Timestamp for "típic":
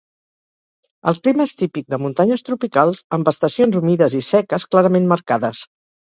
1.57-1.91